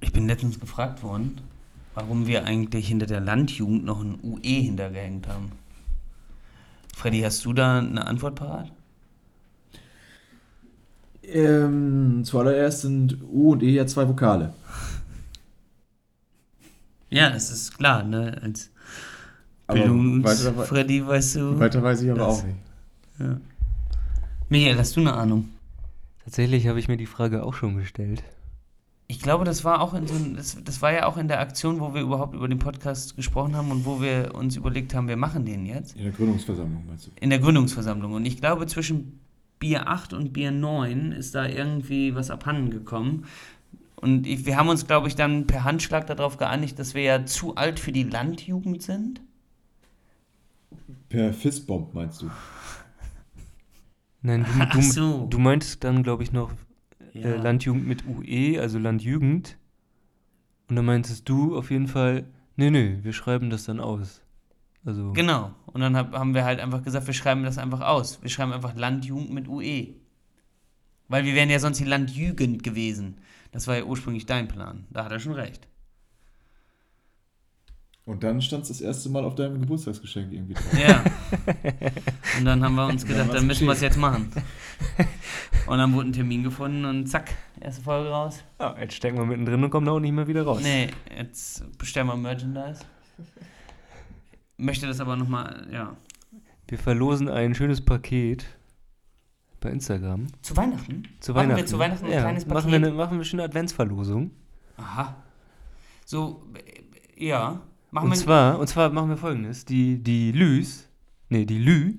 [0.00, 1.40] Ich bin letztens gefragt worden,
[1.94, 5.52] warum wir eigentlich hinter der Landjugend noch ein UE hintergehängt haben.
[6.94, 8.72] Freddy, hast du da eine Antwort parat?
[11.32, 14.54] Ähm, zuallererst sind U und E ja zwei Vokale.
[17.10, 18.38] Ja, das ist klar, ne?
[18.42, 18.70] Als
[19.66, 21.58] Aber weiter, Bildungs-Freddy weißt du.
[21.58, 22.56] weiter weiß ich aber Das- auch nicht.
[23.18, 23.40] Ja.
[24.48, 25.48] Michael, hast du eine Ahnung?
[26.24, 28.22] Tatsächlich habe ich mir die Frage auch schon gestellt.
[29.10, 31.40] Ich glaube, das war auch in so ein, das, das war ja auch in der
[31.40, 35.08] Aktion, wo wir überhaupt über den Podcast gesprochen haben und wo wir uns überlegt haben,
[35.08, 35.96] wir machen den jetzt.
[35.96, 37.10] In der Gründungsversammlung meinst du?
[37.18, 38.12] In der Gründungsversammlung.
[38.12, 39.18] Und ich glaube, zwischen
[39.58, 43.24] Bier 8 und Bier 9 ist da irgendwie was abhanden gekommen.
[43.96, 47.26] Und ich, wir haben uns, glaube ich, dann per Handschlag darauf geeinigt, dass wir ja
[47.26, 49.20] zu alt für die Landjugend sind.
[51.08, 52.30] Per Fistbomb meinst du?
[54.22, 55.26] Nein, du, du, so.
[55.28, 56.52] du meintest dann, glaube ich, noch
[57.12, 57.22] Ja.
[57.22, 59.56] äh, Landjugend mit UE, also Landjugend.
[60.68, 64.22] Und dann meintest du auf jeden Fall, nee, nee, wir schreiben das dann aus.
[64.88, 65.54] Also, Genau.
[65.66, 68.22] Und dann hab, haben wir halt einfach gesagt, wir schreiben das einfach aus.
[68.22, 69.88] Wir schreiben einfach Landjugend mit UE.
[71.08, 73.18] Weil wir wären ja sonst die Landjugend gewesen.
[73.52, 74.86] Das war ja ursprünglich dein Plan.
[74.88, 75.68] Da hat er schon recht.
[78.06, 80.78] Und dann stand es das erste Mal auf deinem Geburtstagsgeschenk irgendwie drauf.
[80.78, 81.04] Ja.
[82.38, 84.32] Und dann haben wir uns Dann gedacht, war's dann müssen wir es jetzt machen.
[85.66, 88.42] Und dann wurde ein Termin gefunden und zack, erste Folge raus.
[88.58, 90.60] ja, jetzt stecken wir mittendrin und kommen da auch nicht mehr wieder raus.
[90.62, 92.80] Nee, jetzt bestellen wir Merchandise.
[94.58, 95.96] Möchte das aber nochmal, ja.
[96.66, 98.44] Wir verlosen ein schönes Paket
[99.60, 100.26] bei Instagram.
[100.42, 101.04] Zu Weihnachten?
[101.20, 101.68] Zu Machen wir Weihnachten.
[101.68, 102.86] zu Weihnachten ein ja, kleines Machen wir, Paket?
[102.88, 104.32] eine, machen wir schon eine Adventsverlosung.
[104.76, 105.16] Aha.
[106.04, 106.42] So,
[107.16, 107.60] ja.
[107.90, 109.64] Machen Und zwar, und zwar machen wir folgendes.
[109.64, 110.88] Die, die Lüs,
[111.28, 111.94] nee, die Lü,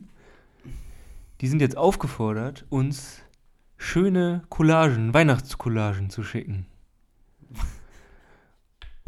[1.41, 3.21] die sind jetzt aufgefordert, uns
[3.77, 6.65] schöne Collagen, Weihnachtscollagen zu schicken.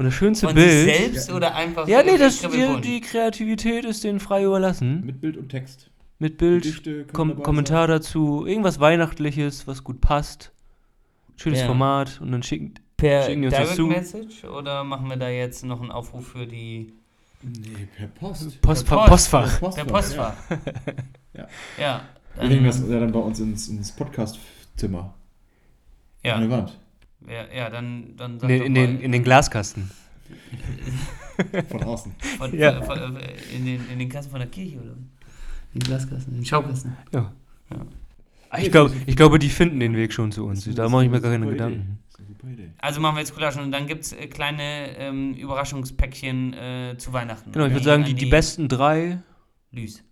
[0.01, 0.97] Und das schönste von sich Bild.
[0.97, 5.05] selbst oder einfach Ja, nee, das, die, die Kreativität ist denen frei überlassen.
[5.05, 5.91] Mit Bild und Text.
[6.17, 10.51] Mit Bild, Kom Kommentar dazu, irgendwas Weihnachtliches, was gut passt.
[11.35, 11.65] Schönes Ja.
[11.67, 12.73] Format und dann schicken.
[12.97, 13.87] Per schicken die uns das Direct zu.
[14.17, 16.93] Message oder machen wir da jetzt noch einen Aufruf für die
[17.43, 18.61] Nee, per Post.
[18.61, 19.09] Post, Per Post.
[19.31, 19.75] Postfach.
[19.75, 20.33] per Postfach?
[21.33, 21.47] Ja.
[21.79, 22.01] Ja.
[22.39, 25.13] Wir hängen das ja dann bei uns ins, ins Podcast-Zimmer.
[26.23, 26.35] ja.
[26.35, 26.77] An der Wand.
[27.27, 29.91] Ja, ja, dann, dann sag In, in, mal, den, in den Glaskasten.
[31.69, 32.11] Von außen.
[32.37, 32.81] von, Ja.
[32.81, 34.91] von, äh, in, den, in den Kassen von der Kirche oder?
[35.73, 36.95] In den Glaskasten, in den Schaukasten.
[37.11, 37.31] Ja.
[37.71, 38.57] Ja.
[38.59, 40.65] Ich, glaub, ich glaube, die finden den Weg schon zu uns.
[40.75, 41.47] Da mache ich mir gar keine.
[41.47, 41.99] Gedanken.
[42.79, 47.13] Also machen wir jetzt Collagen und dann gibt es äh, kleine ähm, Überraschungspäckchen äh, zu
[47.13, 47.51] Weihnachten.
[47.51, 49.19] Genau, ich würde sagen, an die, die besten drei
[49.71, 50.03] Lüs.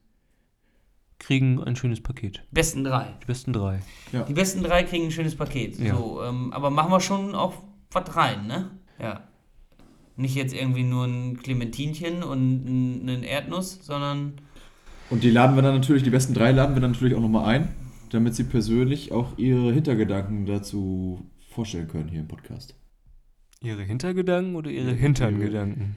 [1.29, 2.44] Kriegen ein schönes Paket.
[2.50, 3.06] Besten drei.
[3.22, 3.81] Die besten drei.
[4.28, 5.78] Die besten drei kriegen ein schönes Paket.
[5.79, 5.95] Ja.
[5.95, 7.53] So, ähm, aber machen wir schon auch
[7.91, 8.72] was rein, ne?
[9.00, 9.28] Ja.
[10.16, 14.34] Nicht jetzt irgendwie nur ein Clementinchen und ein- einen Erdnuss, sondern
[15.12, 17.45] Und die laden wir dann natürlich, die besten drei laden wir dann natürlich auch nochmal
[17.45, 17.68] ein,
[18.09, 22.73] damit sie persönlich auch ihre Hintergedanken dazu vorstellen können hier im Podcast.
[23.62, 25.95] Ihre Hintergedanken oder ihre Hinterngedanken?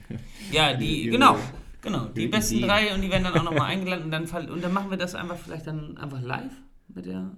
[0.53, 1.37] ja, die, genau,
[1.83, 4.73] genau, die besten drei und die werden dann auch nochmal eingeladen und dann, und dann
[4.73, 6.53] machen wir das einfach vielleicht dann einfach live
[6.89, 7.31] mit der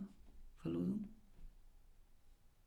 [0.62, 1.08] Verlosung.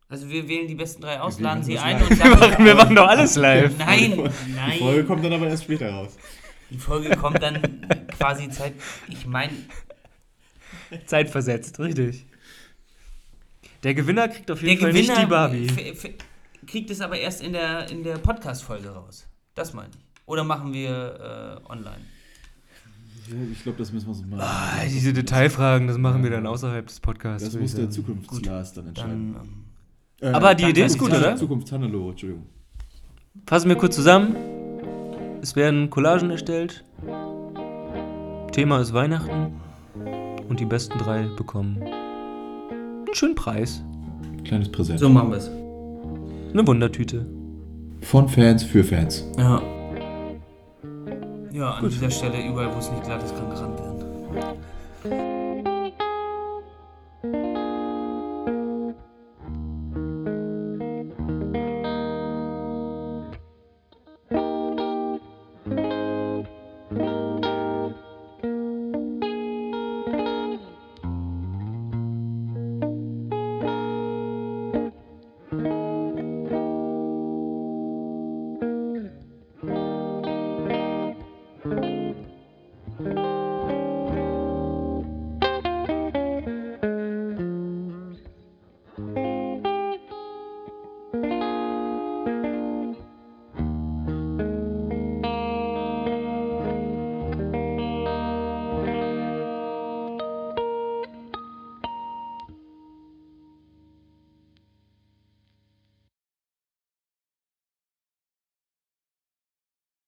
[0.10, 2.10] Also wir wählen die besten drei aus, laden sie ein live.
[2.10, 3.78] und Wir machen, sagen, wir machen doch alles live.
[3.78, 6.16] nein, Die Folge nein, kommt dann aber erst später raus.
[6.70, 7.62] die Folge kommt dann
[8.18, 8.74] quasi Zeit,
[9.10, 9.54] ich meine,
[11.06, 12.26] Zeitversetzt, richtig.
[13.84, 15.68] Der Gewinner kriegt auf Der jeden Fall Gewinner nicht die Barbie.
[16.66, 19.28] kriegt es aber erst in der, in der Podcast-Folge raus.
[19.56, 20.07] Das meine ich.
[20.28, 22.02] Oder machen wir äh, online?
[23.52, 24.40] Ich glaube, das müssen wir so machen.
[24.42, 27.44] Ah, diese Detailfragen, das machen wir dann außerhalb des Podcasts.
[27.50, 27.92] Das muss der sagen.
[27.92, 29.34] Zukunftslars dann entscheiden.
[29.34, 29.64] Dann, ähm,
[30.20, 31.36] Äh, Aber die Idee ist gut, oder?
[31.36, 32.46] Zukunftshannelore, Entschuldigung.
[33.46, 34.36] Fassen wir kurz zusammen.
[35.42, 36.84] Es werden Collagen erstellt.
[38.52, 39.54] Thema ist Weihnachten.
[40.50, 43.84] Und die besten drei bekommen einen schönen Preis.
[44.44, 45.00] Kleines Präsent.
[45.00, 45.50] so machen wir es.
[46.54, 47.26] Eine Wundertüte.
[48.02, 49.26] Von Fans für Fans.
[49.38, 49.62] Ja.
[51.58, 53.97] Ja, an dieser Stelle, überall, wo es nicht glatt ist, kann gerannt werden.